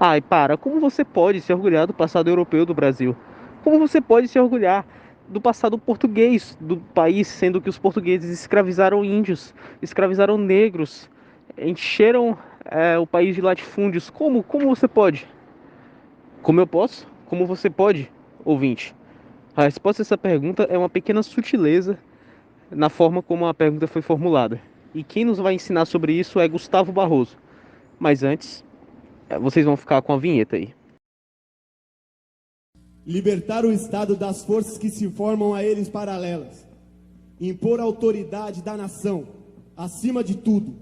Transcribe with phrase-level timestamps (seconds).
[0.00, 3.16] Ai, para, como você pode se orgulhar do passado europeu do Brasil?
[3.62, 4.84] Como você pode se orgulhar
[5.28, 11.08] do passado português do país, sendo que os portugueses escravizaram índios, escravizaram negros,
[11.56, 14.10] encheram é, o país de latifúndios?
[14.10, 14.42] Como?
[14.42, 15.26] Como você pode?
[16.42, 17.06] Como eu posso?
[17.26, 18.10] Como você pode,
[18.44, 18.94] ouvinte?
[19.56, 21.98] A resposta a essa pergunta é uma pequena sutileza
[22.70, 24.60] na forma como a pergunta foi formulada.
[24.94, 27.36] E quem nos vai ensinar sobre isso é Gustavo Barroso.
[27.98, 28.64] Mas antes,
[29.38, 30.74] vocês vão ficar com a vinheta aí.
[33.06, 36.66] Libertar o Estado das forças que se formam a eles paralelas.
[37.40, 39.26] Impor a autoridade da nação,
[39.76, 40.74] acima de tudo.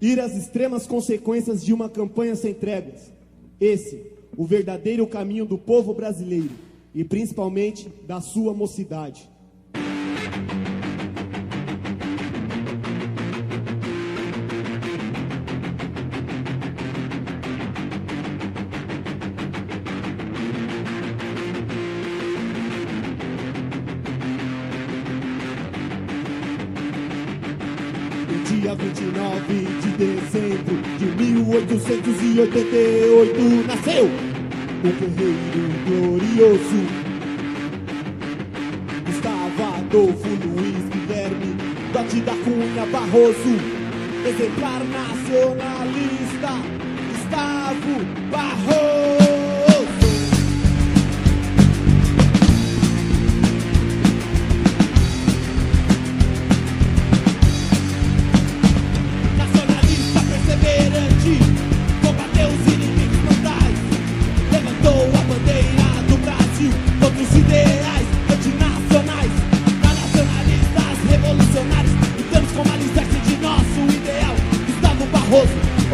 [0.00, 3.10] Ir às extremas consequências de uma campanha sem tréguas.
[3.58, 6.50] Esse, o verdadeiro caminho do povo brasileiro
[6.94, 9.28] e principalmente da sua mocidade.
[28.46, 34.08] Dia 29 de dezembro de 1888 nasceu o
[34.92, 36.80] guerreiro glorioso.
[39.04, 41.50] Gustavo Adolfo Luiz Guilherme
[41.92, 43.56] Dote da Cunha Barroso
[44.24, 46.52] exemplar nacionalista
[47.10, 47.94] Gustavo
[48.30, 49.25] Barroso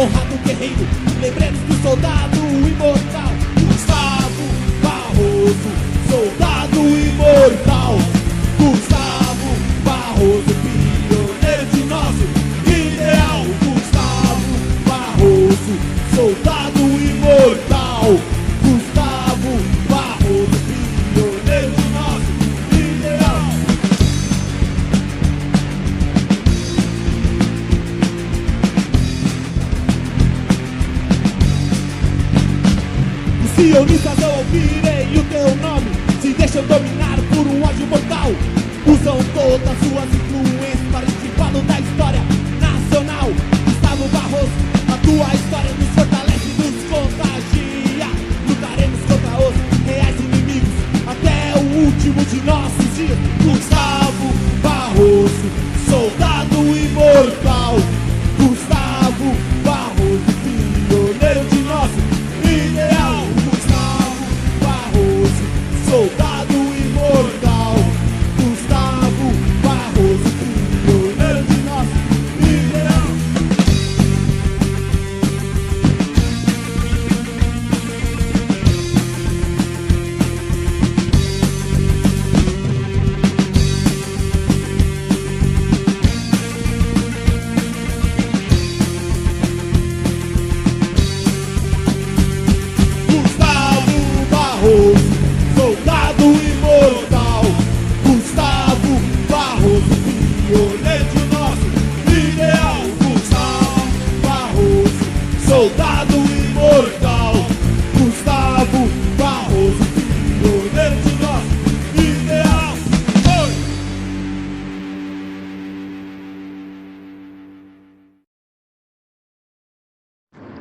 [0.00, 0.86] honrado guerreiro,
[1.20, 3.32] lembremos do soldado imortal.
[3.60, 4.44] Gustavo
[4.82, 5.70] Barroso,
[6.08, 8.09] soldado imortal.
[33.70, 35.92] Sionistas não ouvirem o teu nome.
[36.20, 36.99] Se deixam dominar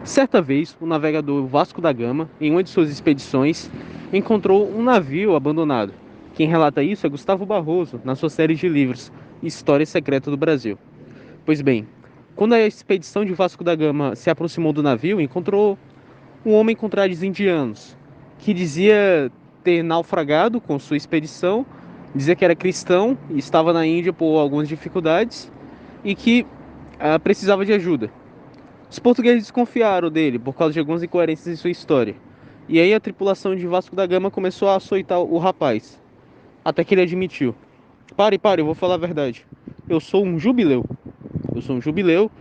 [0.09, 3.69] Certa vez, o navegador Vasco da Gama, em uma de suas expedições,
[4.11, 5.93] encontrou um navio abandonado.
[6.33, 9.11] Quem relata isso é Gustavo Barroso, na sua série de livros
[9.43, 10.79] História Secreta do Brasil.
[11.45, 11.87] Pois bem,
[12.35, 15.77] quando a expedição de Vasco da Gama se aproximou do navio, encontrou
[16.43, 17.95] um homem com trajes indianos,
[18.39, 19.31] que dizia
[19.63, 21.63] ter naufragado com sua expedição,
[22.15, 25.51] dizia que era cristão estava na Índia por algumas dificuldades
[26.03, 26.47] e que
[27.00, 28.09] ah, precisava de ajuda.
[28.89, 32.15] Os portugueses desconfiaram dele por causa de algumas incoerências em sua história.
[32.68, 36.01] E aí a tripulação de Vasco da Gama começou a açoitar o rapaz.
[36.65, 37.53] Até que ele admitiu:
[38.18, 39.45] Pare, pare, eu vou falar a verdade.
[39.88, 40.83] Eu sou um jubileu.
[41.56, 42.31] Eu sou um jubileu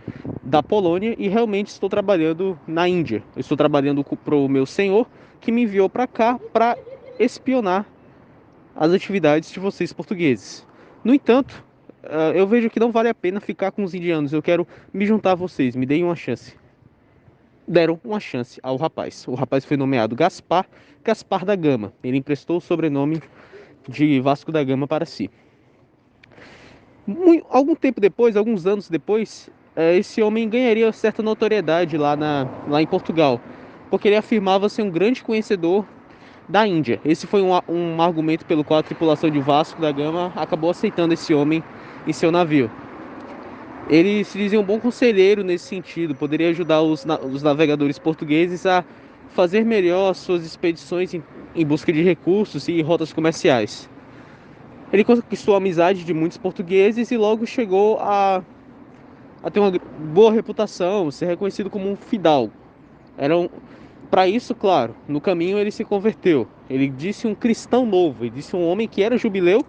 [0.43, 3.23] da Polônia e realmente estou trabalhando na Índia.
[3.35, 5.07] Eu estou trabalhando para o meu senhor
[5.39, 6.75] que me enviou para cá para
[7.19, 7.85] espionar
[8.75, 10.65] as atividades de vocês portugueses.
[11.03, 11.63] No entanto,
[12.03, 14.33] ah, eu vejo que não vale a pena ficar com os indianos.
[14.33, 15.75] Eu quero me juntar a vocês.
[15.75, 16.55] Me deem uma chance.
[17.67, 19.27] deram uma chance ao rapaz.
[19.27, 20.65] O rapaz foi nomeado Gaspar,
[21.03, 21.93] Gaspar da Gama.
[22.03, 23.21] Ele emprestou o sobrenome
[23.87, 25.29] de Vasco da Gama para si.
[27.05, 32.47] Muito, algum tempo depois, alguns anos depois, é, esse homem ganharia certa notoriedade lá, na,
[32.67, 33.41] lá em Portugal,
[33.89, 35.85] porque ele afirmava ser um grande conhecedor
[36.47, 36.99] da Índia.
[37.03, 41.13] Esse foi um, um argumento pelo qual a tripulação de Vasco da Gama acabou aceitando
[41.13, 41.63] esse homem
[42.05, 42.69] em seu navio.
[43.89, 48.85] Ele se dizia um bom conselheiro nesse sentido, poderia ajudar os, os navegadores portugueses a
[49.29, 51.23] fazer melhor suas expedições em,
[51.55, 53.89] em busca de recursos e rotas comerciais.
[54.91, 58.43] Ele conquistou a amizade de muitos portugueses e logo chegou a,
[59.43, 62.53] a ter uma boa reputação, ser reconhecido como um fidalgo.
[63.17, 63.49] Era um,
[64.09, 66.47] para isso, claro, no caminho ele se converteu.
[66.69, 69.63] Ele disse um cristão novo, ele disse um homem que era jubileu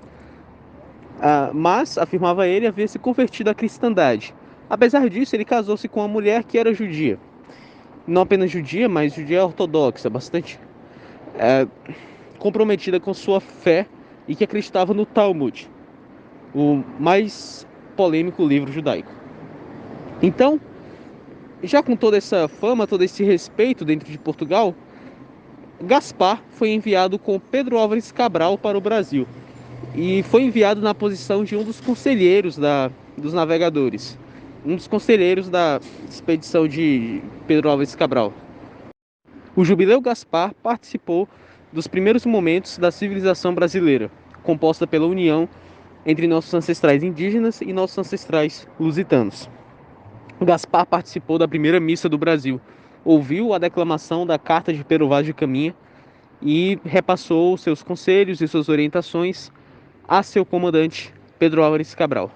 [1.21, 4.35] ah, mas, afirmava ele, havia se convertido à cristandade.
[4.71, 7.19] Apesar disso, ele casou-se com uma mulher que era judia.
[8.07, 10.59] Não apenas judia, mas judia ortodoxa, bastante
[11.39, 11.67] é,
[12.39, 13.87] comprometida com sua fé
[14.27, 15.69] e que acreditava no Talmud,
[16.55, 19.13] o mais polêmico livro judaico.
[20.23, 20.59] Então,
[21.63, 24.75] já com toda essa fama, todo esse respeito dentro de Portugal,
[25.83, 29.27] Gaspar foi enviado com Pedro Álvares Cabral para o Brasil
[29.95, 34.19] e foi enviado na posição de um dos conselheiros da, dos navegadores,
[34.65, 38.33] um dos conselheiros da expedição de Pedro Álvares Cabral.
[39.57, 41.29] O Jubileu Gaspar participou
[41.73, 44.11] dos primeiros momentos da civilização brasileira,
[44.43, 45.49] composta pela união
[46.07, 49.51] entre nossos ancestrais indígenas e nossos ancestrais lusitanos.
[50.41, 52.61] Gaspar participou da primeira missa do Brasil,
[53.05, 55.75] ouviu a declamação da Carta de Pero Vaz de Caminha
[56.41, 59.53] e repassou seus conselhos e suas orientações
[60.11, 62.33] a seu comandante Pedro Álvares Cabral.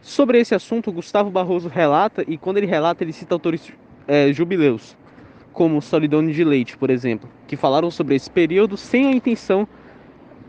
[0.00, 3.70] Sobre esse assunto, Gustavo Barroso relata, e quando ele relata, ele cita autores
[4.08, 4.96] é, jubileus,
[5.52, 9.68] como Solidone de Leite, por exemplo, que falaram sobre esse período sem a intenção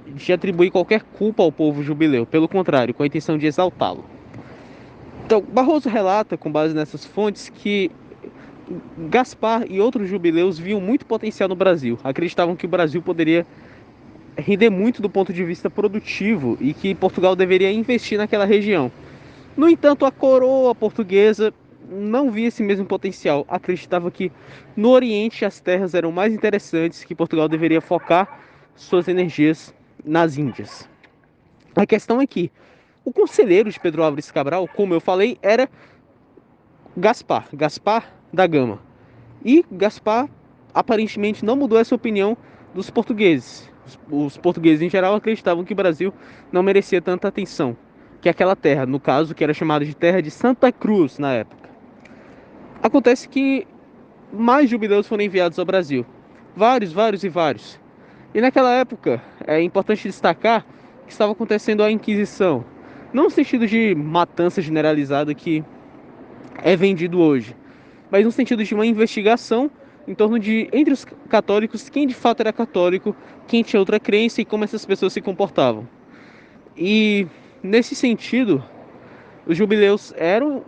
[0.07, 4.05] de atribuir qualquer culpa ao povo jubileu, pelo contrário, com a intenção de exaltá-lo.
[5.25, 7.91] Então, Barroso relata, com base nessas fontes, que
[9.09, 13.45] Gaspar e outros jubileus viam muito potencial no Brasil, acreditavam que o Brasil poderia
[14.37, 18.91] render muito do ponto de vista produtivo e que Portugal deveria investir naquela região.
[19.55, 21.53] No entanto, a coroa portuguesa
[21.87, 23.45] não via esse mesmo potencial.
[23.47, 24.31] Acreditava que
[24.75, 28.39] no Oriente as terras eram mais interessantes, que Portugal deveria focar
[28.75, 30.89] suas energias nas Índias.
[31.75, 32.51] A questão é que
[33.05, 35.69] o conselheiro de Pedro Álvares Cabral, como eu falei, era
[36.97, 38.79] Gaspar, Gaspar da Gama.
[39.45, 40.29] E Gaspar
[40.73, 42.35] aparentemente não mudou essa opinião
[42.73, 43.72] dos portugueses
[44.09, 46.13] os portugueses em geral acreditavam que o Brasil
[46.51, 47.75] não merecia tanta atenção
[48.23, 51.69] que aquela terra, no caso, que era chamada de terra de Santa Cruz na época.
[52.81, 53.67] Acontece que
[54.31, 56.05] mais jubileus foram enviados ao Brasil.
[56.55, 57.77] Vários, vários e vários.
[58.33, 60.65] E naquela época, é importante destacar
[61.05, 62.63] que estava acontecendo a Inquisição.
[63.11, 65.61] Não no sentido de matança generalizada que
[66.63, 67.53] é vendido hoje,
[68.09, 69.69] mas no sentido de uma investigação
[70.07, 73.15] em torno de, entre os católicos, quem de fato era católico,
[73.47, 75.87] quem tinha outra crença e como essas pessoas se comportavam.
[76.77, 77.27] E
[77.61, 78.63] nesse sentido,
[79.45, 80.63] os jubileus eram,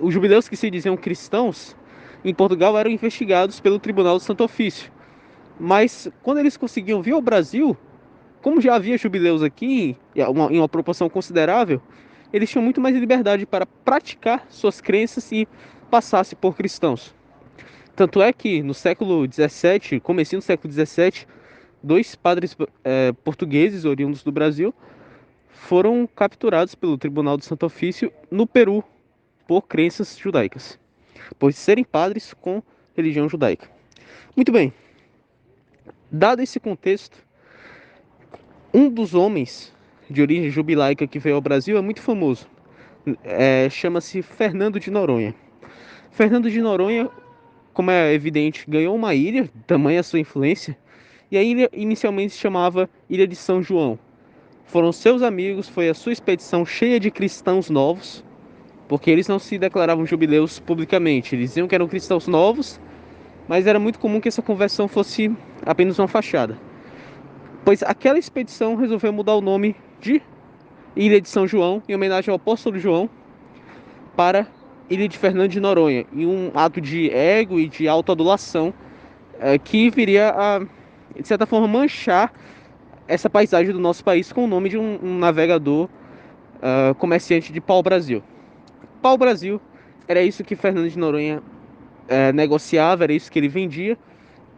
[0.00, 1.76] os jubileus que se diziam cristãos,
[2.24, 4.92] em Portugal eram investigados pelo Tribunal do Santo Ofício.
[5.58, 7.76] Mas quando eles conseguiam vir ao Brasil,
[8.40, 11.80] como já havia jubileus aqui, em uma, em uma proporção considerável,
[12.32, 15.46] eles tinham muito mais liberdade para praticar suas crenças e
[15.90, 17.14] passar-se por cristãos.
[17.94, 21.26] Tanto é que no século XVII, comecinho do século XVII,
[21.82, 24.74] dois padres é, portugueses oriundos do Brasil
[25.50, 28.82] foram capturados pelo Tribunal do Santo Ofício no Peru
[29.46, 30.78] por crenças judaicas,
[31.38, 32.62] por serem padres com
[32.96, 33.68] religião judaica.
[34.34, 34.72] Muito bem,
[36.10, 37.18] dado esse contexto,
[38.72, 39.72] um dos homens
[40.08, 42.46] de origem jubilaica que veio ao Brasil é muito famoso.
[43.22, 45.34] É, Chama-se Fernando de Noronha.
[46.10, 47.10] Fernando de Noronha
[47.72, 50.76] como é evidente, ganhou uma ilha, tamanha sua influência,
[51.30, 53.98] e a ilha inicialmente se chamava Ilha de São João.
[54.64, 58.24] Foram seus amigos, foi a sua expedição cheia de cristãos novos,
[58.88, 62.78] porque eles não se declaravam jubileus publicamente, eles diziam que eram cristãos novos,
[63.48, 66.58] mas era muito comum que essa conversão fosse apenas uma fachada.
[67.64, 70.20] Pois aquela expedição resolveu mudar o nome de
[70.94, 73.08] Ilha de São João, em homenagem ao apóstolo João,
[74.14, 74.46] para
[74.92, 78.74] Ilha de Fernando de Noronha, em um ato de ego e de autoadulação
[79.40, 80.58] é, que viria a,
[81.18, 82.32] de certa forma, manchar
[83.08, 85.88] essa paisagem do nosso país com o nome de um, um navegador
[86.58, 88.22] uh, comerciante de pau-brasil.
[89.00, 89.60] Pau-brasil
[90.06, 91.42] era isso que Fernando de Noronha
[92.06, 93.96] é, negociava, era isso que ele vendia.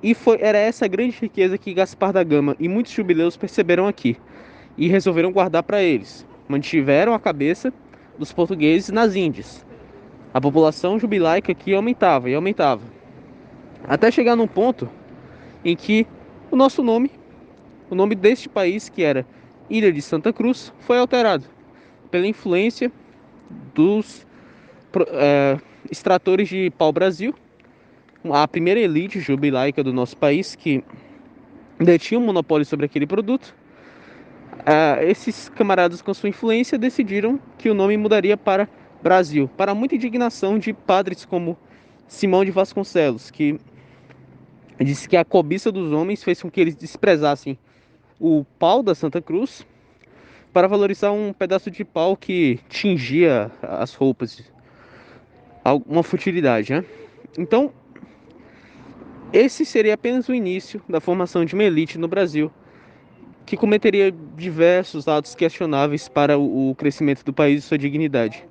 [0.03, 4.17] E foi, era essa grande riqueza que Gaspar da Gama e muitos jubileus perceberam aqui
[4.77, 6.27] e resolveram guardar para eles.
[6.49, 7.73] Mantiveram a cabeça
[8.19, 9.65] dos portugueses nas Índias.
[10.35, 12.83] A população jubilaica aqui aumentava e aumentava.
[13.87, 14.91] Até chegar num ponto
[15.65, 16.05] em que
[16.51, 17.13] o nosso nome,
[17.89, 19.25] o nome deste país, que era
[19.71, 21.45] Ilha de Santa Cruz, foi alterado
[22.11, 22.91] pela influência
[23.73, 24.27] dos
[25.13, 25.57] é,
[25.89, 27.33] extratores de pau-brasil,
[28.29, 30.83] a primeira elite jubilaica do nosso país que
[31.79, 33.55] detinha um monopólio sobre aquele produto.
[34.67, 38.69] É, esses camaradas, com sua influência, decidiram que o nome mudaria para
[39.05, 41.59] Brasil, para muita indignação de padres como
[42.09, 43.61] Simão de Vasconcelos, que
[44.81, 47.59] disse que a cobiça dos homens fez com que eles desprezassem
[48.19, 49.67] o pau da Santa Cruz
[50.55, 54.43] para valorizar um pedaço de pau que tingia as roupas.
[55.87, 56.83] Uma futilidade, né?
[57.37, 57.75] Então,
[59.35, 62.51] esse seria apenas o início da formação de uma elite no Brasil
[63.45, 68.47] que cometeria diversos atos questionáveis para o crescimento do país e sua dignidade.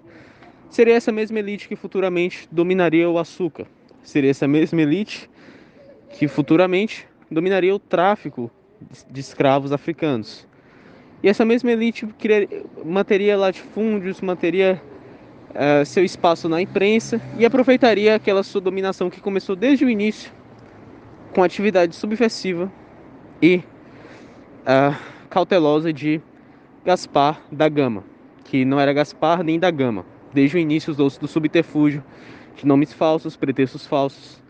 [0.74, 3.68] Seria essa mesma elite que futuramente dominaria o açúcar.
[4.02, 5.30] Seria essa mesma elite
[6.10, 8.50] que futuramente dominaria o tráfico
[9.08, 10.48] de escravos africanos.
[11.22, 12.08] E essa mesma elite
[12.84, 14.82] manteria latifúndios, manteria
[15.52, 20.32] uh, seu espaço na imprensa e aproveitaria aquela sua dominação que começou desde o início
[21.36, 22.72] com atividade subversiva
[23.40, 24.98] e uh,
[25.30, 26.20] cautelosa de
[26.84, 28.04] Gaspar da Gama,
[28.44, 30.04] que não era Gaspar nem da Gama,
[30.34, 32.04] desde o início do, do subterfúgio
[32.56, 34.42] de nomes falsos, pretextos falsos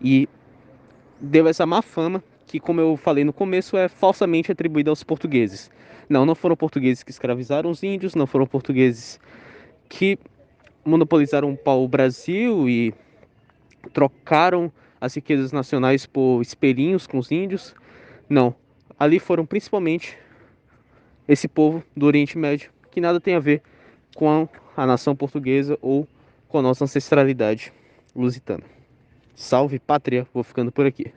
[0.00, 0.28] e
[1.20, 5.70] deu essa má fama que, como eu falei no começo, é falsamente atribuída aos portugueses.
[6.08, 9.20] Não, não foram portugueses que escravizaram os índios, não foram portugueses
[9.88, 10.18] que
[10.84, 12.92] monopolizaram o Brasil e
[13.92, 17.74] trocaram as riquezas nacionais por espelhinhos com os índios.
[18.28, 18.54] Não,
[18.98, 20.18] ali foram principalmente
[21.28, 23.62] esse povo do Oriente Médio, que nada tem a ver
[24.16, 24.48] com
[24.80, 26.08] a nação portuguesa ou
[26.48, 27.70] com a nossa ancestralidade
[28.16, 28.64] lusitana.
[29.34, 31.12] Salve pátria, vou ficando por aqui.